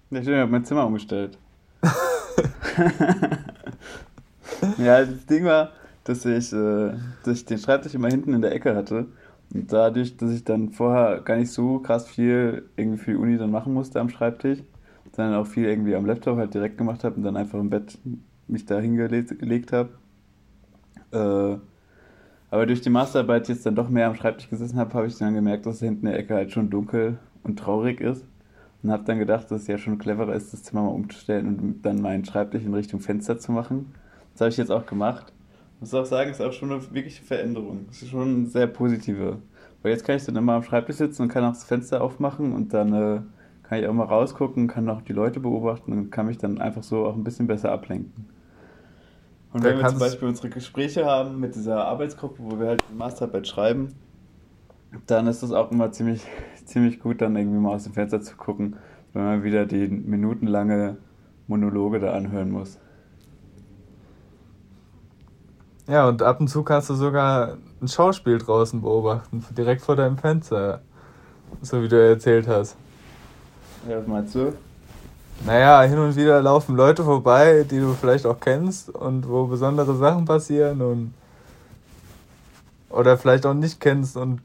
[0.10, 1.38] Ja, stimmt, ich habe mein Zimmer umgestellt.
[4.78, 5.72] ja, das Ding war,
[6.04, 6.92] dass ich, äh,
[7.24, 9.08] dass ich den Schreibtisch immer hinten in der Ecke hatte.
[9.54, 13.38] Und dadurch, dass ich dann vorher gar nicht so krass viel irgendwie für die Uni
[13.38, 14.60] dann machen musste am Schreibtisch,
[15.16, 17.98] dann auch viel irgendwie am Laptop halt direkt gemacht habe und dann einfach im Bett
[18.48, 19.90] mich da hingelegt habe.
[21.12, 21.58] Äh,
[22.52, 25.34] aber durch die Masterarbeit jetzt dann doch mehr am Schreibtisch gesessen habe, habe ich dann
[25.34, 28.26] gemerkt, dass hinten in der Ecke halt schon dunkel und traurig ist.
[28.84, 31.82] Und habe dann gedacht, dass es ja schon cleverer ist, das Zimmer mal umzustellen und
[31.82, 33.96] dann meinen Schreibtisch in Richtung Fenster zu machen.
[34.34, 35.34] Das habe ich jetzt auch gemacht.
[35.76, 37.88] Ich muss auch sagen, es ist auch schon eine wirkliche Veränderung.
[37.90, 39.40] Es ist schon eine sehr positive.
[39.82, 42.54] Weil jetzt kann ich dann immer am Schreibtisch sitzen und kann auch das Fenster aufmachen
[42.54, 43.22] und dann äh,
[43.64, 46.84] kann ich auch mal rausgucken, kann auch die Leute beobachten und kann mich dann einfach
[46.84, 48.28] so auch ein bisschen besser ablenken.
[49.56, 53.48] Und wenn wir zum Beispiel unsere Gespräche haben mit dieser Arbeitsgruppe, wo wir halt Masterarbeit
[53.48, 53.96] schreiben,
[55.08, 56.24] dann ist es auch immer ziemlich,
[56.66, 58.76] ziemlich gut, dann irgendwie mal aus dem Fenster zu gucken,
[59.14, 60.98] wenn man wieder die minutenlange
[61.48, 62.80] Monologe da anhören muss.
[65.88, 70.18] Ja, und ab und zu kannst du sogar ein Schauspiel draußen beobachten, direkt vor deinem
[70.18, 70.82] Fenster,
[71.62, 72.76] so wie du erzählt hast.
[73.88, 74.52] Ja, was meinst du?
[75.44, 79.96] Naja, hin und wieder laufen Leute vorbei, die du vielleicht auch kennst und wo besondere
[79.96, 81.14] Sachen passieren und
[82.90, 84.42] oder vielleicht auch nicht kennst und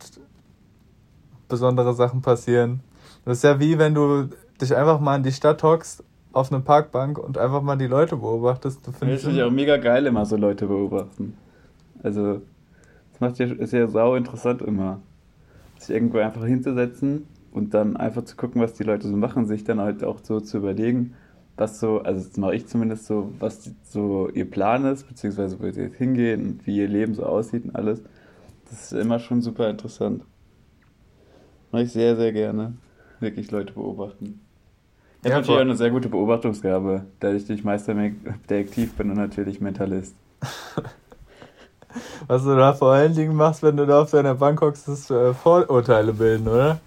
[1.48, 2.81] besondere Sachen passieren.
[3.24, 4.29] Das ist ja wie wenn du
[4.61, 8.16] dich einfach mal in die Stadt hockst auf eine Parkbank und einfach mal die Leute
[8.16, 8.87] beobachtest.
[8.87, 11.37] Du findest das auch mega geil, immer so Leute beobachten.
[12.03, 12.40] Also,
[13.12, 15.00] das macht ja, ist ja sau interessant immer.
[15.79, 19.64] Sich irgendwo einfach hinzusetzen und dann einfach zu gucken, was die Leute so machen, sich
[19.64, 21.14] dann halt auch so zu überlegen,
[21.56, 25.70] was so, also das mache ich zumindest so, was so ihr Plan ist, beziehungsweise wo
[25.70, 28.02] sie jetzt hingehen und wie ihr Leben so aussieht und alles.
[28.70, 30.22] Das ist immer schon super interessant.
[31.72, 32.74] Mache ich sehr, sehr gerne.
[33.18, 34.40] Wirklich Leute beobachten.
[35.22, 39.18] Ich ja, habe natürlich auch eine sehr gute Beobachtungsgabe, da ich durch Meisterdetektiv bin und
[39.18, 40.14] natürlich Mentalist.
[42.26, 45.10] Was du da vor allen Dingen machst, wenn du da auf deiner Bank hockst, ist
[45.10, 46.80] äh, Vorurteile bilden, oder?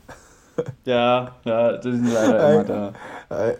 [0.85, 2.93] Ja, ja, die sind leider Eig immer da.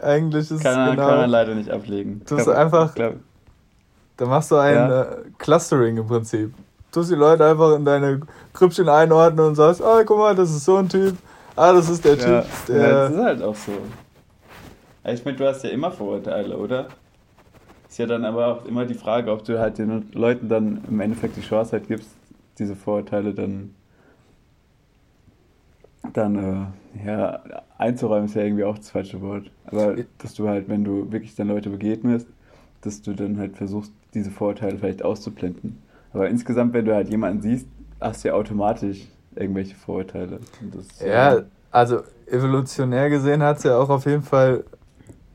[0.03, 1.07] Eigentlich ist kann, es genau...
[1.07, 2.21] Kann man leider nicht ablegen.
[2.27, 2.93] Du bist einfach...
[2.93, 3.15] Glaub,
[4.17, 5.01] da machst du ein ja.
[5.01, 6.53] äh, Clustering im Prinzip.
[6.91, 8.21] Du tust die Leute einfach in deine
[8.53, 11.17] Grüppchen einordnen und sagst, ah, guck mal, das ist so ein Typ.
[11.55, 12.41] Ah, das ist der ja.
[12.41, 12.77] Typ, der...
[12.77, 13.71] Ja, das ist halt auch so.
[15.05, 16.87] Ich meine, du hast ja immer Vorurteile, oder?
[17.89, 20.99] Ist ja dann aber auch immer die Frage, ob du halt den Leuten dann im
[20.99, 22.09] Endeffekt die Chance halt gibst,
[22.57, 23.75] diese Vorurteile dann
[26.11, 26.65] dann äh,
[27.05, 27.41] ja,
[27.77, 29.49] einzuräumen ist ja irgendwie auch das falsche Wort.
[29.65, 32.27] Aber dass du halt, wenn du wirklich dann Leute begegnest,
[32.81, 35.81] dass du dann halt versuchst, diese Vorurteile vielleicht auszublenden.
[36.11, 37.67] Aber insgesamt, wenn du halt jemanden siehst,
[37.99, 40.39] hast du ja automatisch irgendwelche Vorurteile.
[40.71, 44.63] Das, ja, äh, also evolutionär gesehen hat es ja auch auf jeden Fall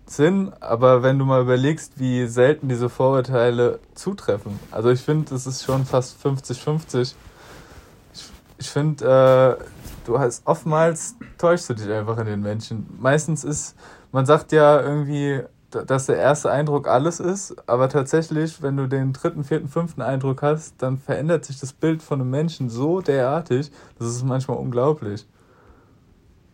[0.07, 4.59] Sinn, aber wenn du mal überlegst, wie selten diese Vorurteile zutreffen.
[4.71, 7.15] Also ich finde, es ist schon fast 50-50.
[8.15, 9.65] Ich, ich finde, äh,
[10.09, 12.87] du hast oftmals täuschst du dich einfach in den Menschen.
[12.99, 13.77] Meistens ist,
[14.11, 19.13] man sagt ja irgendwie, dass der erste Eindruck alles ist, aber tatsächlich, wenn du den
[19.13, 23.71] dritten, vierten, fünften Eindruck hast, dann verändert sich das Bild von einem Menschen so derartig,
[23.99, 25.27] das ist manchmal unglaublich.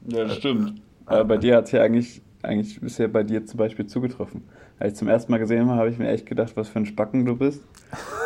[0.09, 0.83] Ja, das stimmt.
[1.07, 4.43] Aber bei dir hat es ja eigentlich, eigentlich bisher bei dir zum Beispiel zugetroffen.
[4.81, 6.87] Als ich zum ersten Mal gesehen habe, habe ich mir echt gedacht, was für ein
[6.87, 7.63] Spacken du bist.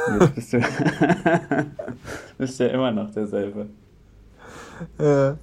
[0.06, 0.60] Und jetzt bist du,
[2.38, 3.66] bist ja immer noch derselbe.
[4.98, 5.36] Ja.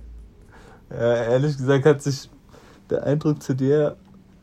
[0.90, 2.30] ja, ehrlich gesagt hat sich
[2.90, 3.98] der Eindruck zu dir.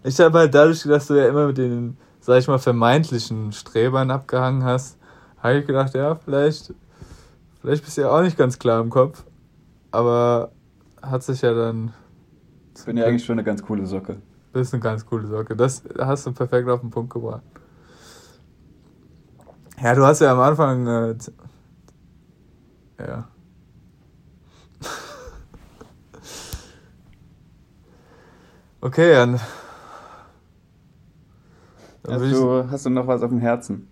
[0.05, 4.11] Ich habe halt dadurch, dass du ja immer mit den, sag ich mal, vermeintlichen Strebern
[4.11, 4.99] abgehangen hast,
[5.39, 6.75] habe ich gedacht, ja, vielleicht,
[7.61, 9.25] vielleicht bist du ja auch nicht ganz klar im Kopf.
[9.91, 10.53] Aber
[11.03, 11.93] hat sich ja dann.
[12.77, 14.17] Ich bin ja eigentlich schon eine ganz coole Socke.
[14.53, 15.57] Das ist eine ganz coole Socke.
[15.57, 17.43] Das hast du perfekt auf den Punkt gebracht.
[19.83, 20.87] Ja, du hast ja am Anfang.
[20.87, 21.15] Äh,
[22.99, 23.29] ja.
[28.83, 29.39] Okay, dann.
[32.03, 33.89] dann hast, du, ich, hast du noch was auf dem Herzen?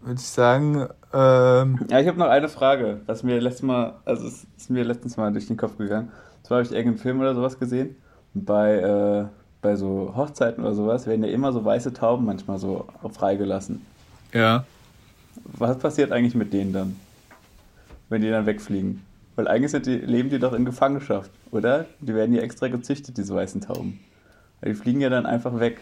[0.00, 0.88] Würde ich sagen.
[1.12, 4.84] Ähm, ja, ich habe noch eine Frage, was mir letztes Mal, also es ist mir
[4.84, 6.10] letztens mal durch den Kopf gegangen.
[6.42, 7.96] Zwar habe ich irgendeinen Film oder sowas gesehen.
[8.32, 9.26] Bei, äh,
[9.60, 13.84] bei so Hochzeiten oder sowas werden ja immer so weiße Tauben manchmal so freigelassen.
[14.32, 14.64] Ja.
[15.44, 16.96] was passiert eigentlich mit denen dann?
[18.08, 19.04] Wenn die dann wegfliegen?
[19.40, 21.86] Weil eigentlich die, leben die doch in Gefangenschaft, oder?
[22.00, 23.98] Die werden ja extra gezüchtet, diese weißen Tauben.
[24.62, 25.80] Die fliegen ja dann einfach weg.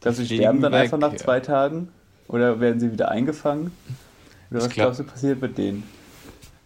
[0.00, 1.18] Glaubst du, die sterben dann weg, einfach nach ja.
[1.18, 1.90] zwei Tagen?
[2.26, 3.70] Oder werden sie wieder eingefangen?
[4.50, 5.84] Oder was glaub, glaubst du passiert mit denen?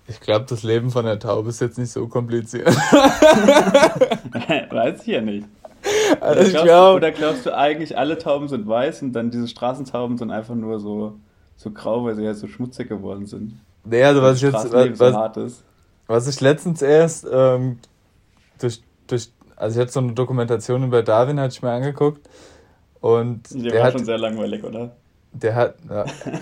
[0.08, 2.68] Ich glaube, das Leben von der Taube ist jetzt nicht so kompliziert.
[4.70, 5.46] Weiß ich ja nicht.
[6.18, 9.30] Also oder, glaubst glaub, du, oder glaubst du eigentlich, alle Tauben sind weiß und dann
[9.30, 11.18] diese Straßentauben sind einfach nur so,
[11.58, 13.60] so grau, weil sie ja so schmutzig geworden sind?
[13.88, 14.72] Nee, also was ich jetzt.
[14.72, 15.64] Was, was,
[16.06, 17.78] was ich letztens erst ähm,
[18.60, 19.30] durch, durch.
[19.56, 22.28] Also, ich hatte so eine Dokumentation über Darwin, hatte ich mir angeguckt.
[23.00, 24.90] Und der, der war hat, schon sehr langweilig, oder?
[25.32, 25.74] Der hat,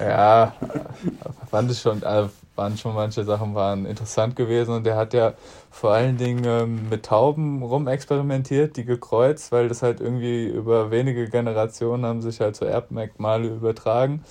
[0.00, 0.54] ja,
[1.50, 5.34] fand ich schon, also waren schon manche Sachen waren interessant gewesen und der hat ja
[5.70, 11.28] vor allen Dingen ähm, mit Tauben rumexperimentiert, die gekreuzt, weil das halt irgendwie über wenige
[11.28, 14.24] Generationen haben sich halt so Erbmerkmale übertragen.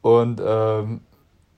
[0.00, 1.00] Und ähm,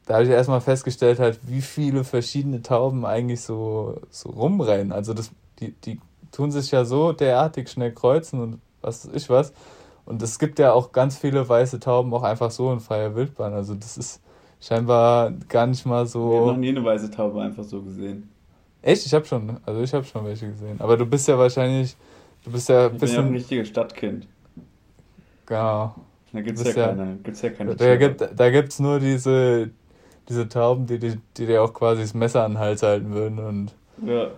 [0.09, 4.91] da habe ich erstmal festgestellt, halt, wie viele verschiedene Tauben eigentlich so, so rumrennen.
[4.91, 6.01] Also das, die, die
[6.33, 9.53] tun sich ja so derartig schnell kreuzen und was weiß ich was.
[10.07, 13.53] Und es gibt ja auch ganz viele weiße Tauben auch einfach so in freier Wildbahn.
[13.53, 14.23] Also das ist
[14.63, 16.33] scheinbar gar nicht mal so.
[16.33, 18.31] Ich habe noch nie eine weiße Taube einfach so gesehen.
[18.81, 19.05] Echt?
[19.05, 20.81] Ich habe schon, also ich habe schon welche gesehen.
[20.81, 21.95] Aber du bist ja wahrscheinlich,
[22.45, 23.09] du bist ja ein bisschen.
[23.09, 24.27] Ich bin ja ein richtiges Stadtkind.
[25.45, 25.95] Genau.
[26.33, 29.71] Da gibt es ja, ja, keine, gibt's ja keine Da gibt da gibt's nur diese,
[30.29, 33.39] diese Tauben, die, die, die dir auch quasi das Messer an den Hals halten würden
[33.39, 34.29] und ja.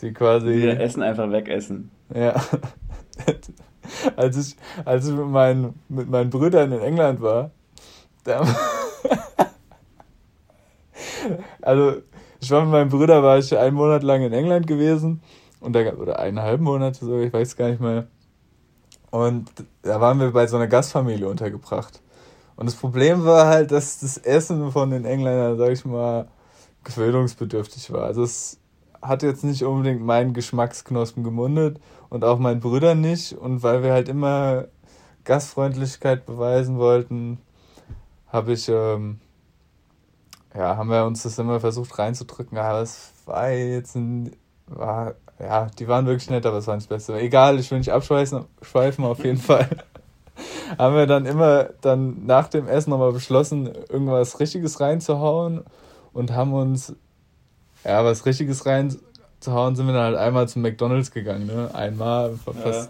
[0.00, 0.60] die quasi.
[0.60, 1.90] Die Essen einfach wegessen.
[2.14, 2.34] Ja.
[4.16, 7.50] als ich, als ich mit meinen, mit meinen Brüdern in England war,
[8.24, 8.42] da,
[11.62, 11.96] also
[12.40, 15.22] ich war mit meinem Bruder, war ich einen Monat lang in England gewesen
[15.60, 18.06] und da, oder eineinhalb Monate so, ich weiß gar nicht mehr.
[19.10, 19.50] Und
[19.82, 22.02] da waren wir bei so einer Gastfamilie untergebracht.
[22.56, 26.28] Und das Problem war halt, dass das Essen von den Engländern, sag ich mal,
[26.84, 28.04] gewöhnungsbedürftig war.
[28.04, 28.58] Also es
[29.02, 33.32] hat jetzt nicht unbedingt meinen Geschmacksknospen gemundet und auch meinen Brüdern nicht.
[33.32, 34.66] Und weil wir halt immer
[35.24, 37.38] Gastfreundlichkeit beweisen wollten,
[38.28, 39.20] habe ich, ähm,
[40.54, 44.34] ja, haben wir uns das immer versucht reinzudrücken, aber es war jetzt ein,
[44.66, 47.18] war, ja, die waren wirklich nett, aber es war nicht das Beste.
[47.18, 48.46] Egal, ich will nicht abschweifen,
[49.04, 49.68] auf jeden Fall.
[50.78, 55.64] haben wir dann immer dann nach dem Essen nochmal beschlossen, irgendwas Richtiges reinzuhauen
[56.12, 56.94] und haben uns,
[57.84, 61.70] ja, was Richtiges reinzuhauen, sind wir dann halt einmal zum McDonalds gegangen, ne?
[61.74, 62.66] Einmal, fast.
[62.66, 62.88] Ja.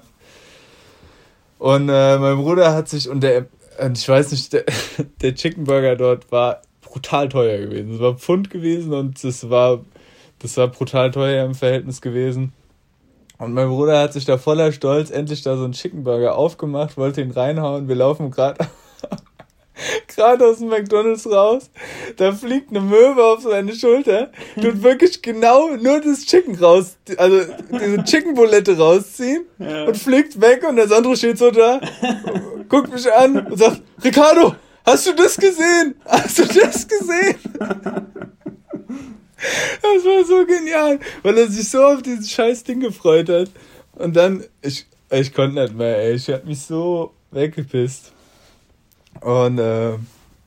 [1.59, 3.47] Und äh, mein Bruder hat sich, und der
[3.79, 4.65] und ich weiß nicht, der,
[5.21, 7.95] der Chicken Burger dort war brutal teuer gewesen.
[7.95, 9.81] Es war Pfund gewesen und das war,
[10.39, 12.53] das war brutal teuer im Verhältnis gewesen.
[13.39, 16.97] Und mein Bruder hat sich da voller Stolz endlich da so einen Chicken Burger aufgemacht,
[16.97, 17.89] wollte ihn reinhauen.
[17.89, 18.67] Wir laufen gerade
[20.07, 21.71] gerade aus dem McDonalds raus,
[22.17, 27.41] da fliegt eine Möwe auf seine Schulter, tut wirklich genau nur das Chicken raus, also
[27.71, 29.85] diese Chicken-Bulette rausziehen ja.
[29.85, 31.81] und fliegt weg und der Sandro steht so da,
[32.69, 35.97] guckt mich an und sagt, Ricardo, hast du das gesehen?
[36.05, 37.37] Hast du das gesehen?
[39.37, 43.51] Das war so genial, weil er sich so auf dieses scheiß Ding gefreut hat.
[43.93, 46.15] Und dann, ich, ich konnte nicht mehr, ey.
[46.15, 48.13] Ich hab mich so weggepisst.
[49.21, 49.93] Und äh,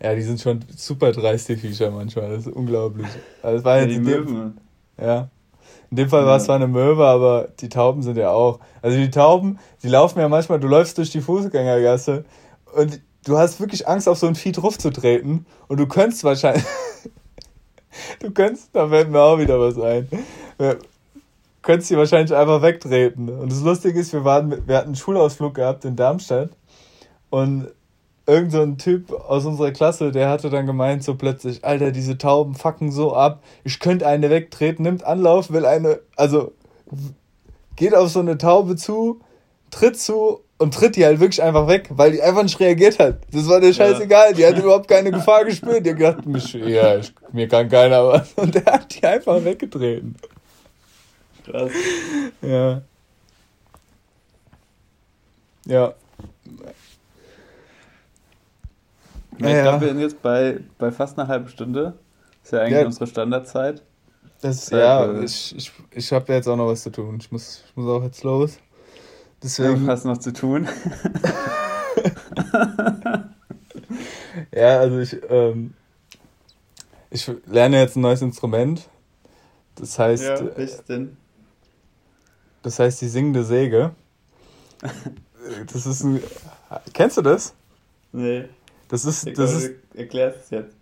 [0.01, 2.29] ja, die sind schon super dreist, die Viecher manchmal.
[2.29, 3.07] Das ist unglaublich.
[3.41, 4.57] Also, war ja, die Möwen.
[4.99, 5.29] Ja.
[5.89, 8.59] In dem Fall war es zwar eine Möwe, aber die Tauben sind ja auch.
[8.81, 12.25] Also die Tauben, die laufen ja manchmal, du läufst durch die Fußgängergasse
[12.75, 15.45] und du hast wirklich Angst, auf so ein Vieh drauf zu treten.
[15.67, 16.65] Und du könntest wahrscheinlich.
[18.19, 20.07] Du könntest, da fällt mir auch wieder was ein.
[20.57, 20.77] Du
[21.61, 23.29] könntest die wahrscheinlich einfach wegtreten.
[23.29, 26.49] Und das Lustige ist, wir, waren, wir hatten einen Schulausflug gehabt in Darmstadt.
[27.29, 27.67] Und
[28.27, 32.17] irgend so ein Typ aus unserer Klasse, der hatte dann gemeint so plötzlich, Alter, diese
[32.17, 36.51] Tauben fucken so ab, ich könnte eine wegtreten, nimmt Anlauf, will eine, also
[37.75, 39.21] geht auf so eine Taube zu,
[39.71, 43.19] tritt zu und tritt die halt wirklich einfach weg, weil die einfach nicht reagiert hat.
[43.31, 46.97] Das war der scheißegal, die hat überhaupt keine Gefahr gespürt, die hat gedacht, mich, ja,
[46.97, 48.33] ich, mir kann keiner was.
[48.33, 50.15] Und der hat die einfach weggetreten.
[51.45, 51.71] Krass.
[52.41, 52.81] Ja.
[55.65, 55.93] Ja.
[59.39, 61.93] Ja, ich glaube, wir sind jetzt bei, bei fast einer halben Stunde.
[62.41, 62.85] Das ist ja eigentlich ja.
[62.85, 63.83] unsere Standardzeit.
[64.41, 67.17] Das, ja, äh, ich, ich, ich habe jetzt auch noch was zu tun.
[67.19, 68.57] Ich muss, ich muss auch jetzt los.
[69.43, 69.85] Deswegen.
[69.85, 70.67] Du hast noch zu tun.
[74.51, 75.73] ja, also ich, ähm,
[77.09, 78.87] ich lerne jetzt ein neues Instrument.
[79.75, 80.23] Das heißt.
[80.23, 81.17] Ja, was denn?
[82.63, 83.91] Das heißt die singende Säge.
[85.71, 86.21] Das ist ein.
[86.93, 87.53] Kennst du das?
[88.11, 88.45] Nee.
[88.89, 90.75] Das ist, Ich das glaube, ist, du erklärst es jetzt.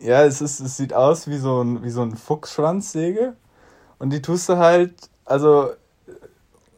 [0.00, 3.34] ja, es ist, es sieht aus wie so ein, wie so ein Fuchsschwanzsäge.
[3.98, 4.92] Und die tust du halt,
[5.24, 5.70] also,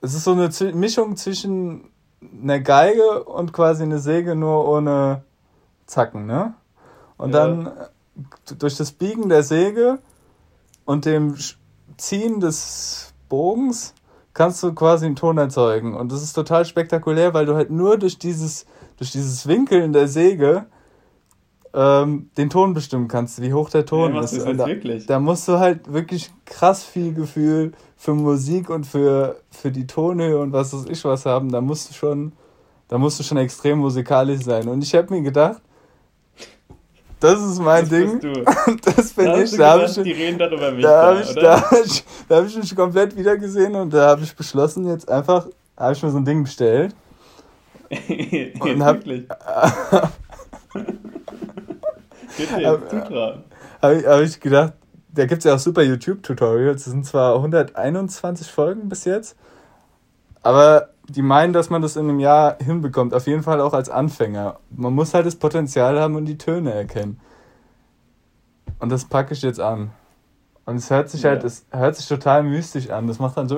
[0.06, 1.90] es ist so eine Zwi- Mischung zwischen
[2.42, 5.22] einer Geige und quasi eine Säge, nur ohne
[5.86, 6.54] Zacken, ne?
[7.16, 7.46] Und Ja.
[7.46, 9.98] dann äh, durch das Biegen der Säge
[10.84, 11.36] und dem
[11.96, 13.94] Ziehen des Bogens
[14.34, 15.94] kannst du quasi einen Ton erzeugen.
[15.94, 18.66] Und das ist total spektakulär, weil du halt nur durch dieses,
[18.98, 20.66] durch dieses Winkeln der Säge
[21.76, 24.38] ähm, den Ton bestimmen kannst, wie hoch der Ton Ja, ist.
[24.38, 25.06] Und da, wirklich?
[25.06, 30.38] da musst du halt wirklich krass viel Gefühl für Musik und für, für die Tonhöhe
[30.38, 31.52] und was weiß ich was haben.
[31.52, 32.32] Da musst du schon,
[32.88, 34.66] da musst du schon extrem musikalisch sein.
[34.68, 35.60] Und ich habe mir gedacht,
[37.20, 38.20] das ist mein Das Ding.
[38.20, 38.44] bist du.
[38.96, 39.50] Das bin Da ich.
[39.56, 42.04] Da habe ich, die reden doch über mich da da, habe ich, da hab ich,
[42.28, 46.02] da hab ich mich komplett wiedergesehen und da habe ich beschlossen, jetzt einfach, habe ich
[46.02, 46.94] mir so ein Ding bestellt.
[48.60, 49.28] Und hab, Wirklich.
[52.36, 53.44] Bitte zutrauen.
[53.82, 54.72] habe ich, hab ich gedacht,
[55.08, 56.86] da gibt es ja auch super YouTube-Tutorials.
[56.86, 59.36] Es sind zwar 121 Folgen bis jetzt,
[60.42, 63.14] aber die meinen, dass man das in einem Jahr hinbekommt.
[63.14, 64.58] Auf jeden Fall auch als Anfänger.
[64.70, 67.20] Man muss halt das Potenzial haben und die Töne erkennen.
[68.78, 69.90] Und das packe ich jetzt an.
[70.66, 71.46] Und es hört sich halt, Ja.
[71.46, 73.06] es hört sich total mystisch an.
[73.06, 73.56] Das macht dann so.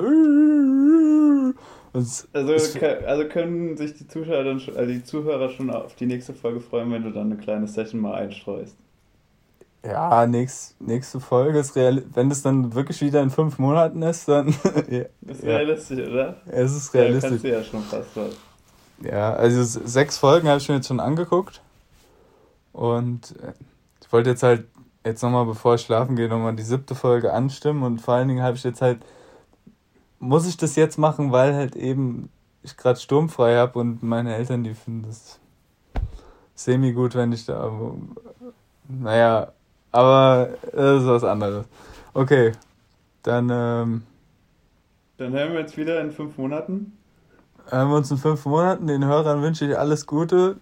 [1.93, 2.75] Es, Also, es,
[3.05, 6.59] also können sich die Zuschauer dann schon, also die Zuhörer schon auf die nächste Folge
[6.59, 8.77] freuen, wenn du dann eine kleine Session mal einstreust.
[9.85, 12.03] ja, nächst, nächste Folge ist real.
[12.13, 14.49] Wenn das dann wirklich wieder in fünf Monaten ist, dann.
[14.89, 16.41] ja, Ist ja, realistisch, oder?
[16.45, 17.19] es ist Ja, realistisch.
[17.19, 18.35] kannst du ja schon fast was.
[19.01, 21.61] Ja, also sechs Folgen habe ich mir jetzt schon angeguckt.
[22.71, 23.53] Und äh,
[24.01, 24.67] ich wollte jetzt halt
[25.05, 27.83] jetzt nochmal, bevor ich schlafen gehe, nochmal die siebte Folge anstimmen.
[27.83, 29.01] Und vor allen Dingen habe ich jetzt halt,
[30.19, 32.29] muss ich das jetzt machen, weil halt eben
[32.61, 35.39] ich gerade sturmfrei habe und meine Eltern, die finden das
[36.55, 37.71] semi gut, wenn ich da.
[38.87, 39.53] Naja,
[39.91, 41.65] aber das ist was anderes.
[42.13, 42.51] Okay,
[43.23, 44.03] dann ähm,
[45.17, 46.97] Dann hören wir jetzt wieder in fünf Monaten
[47.71, 48.87] hören wir uns in fünf Monaten.
[48.87, 50.57] Den Hörern wünsche ich alles Gute.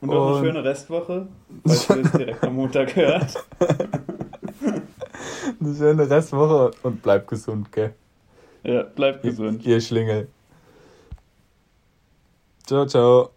[0.00, 1.28] und noch eine schöne Restwoche,
[1.66, 3.44] falls ihr es direkt am Montag hört.
[5.60, 7.94] Eine schöne Restwoche und bleibt gesund, gell?
[8.64, 9.64] Ja, bleibt gesund.
[9.66, 10.28] Ihr Schlingel.
[12.66, 13.33] Ciao, ciao.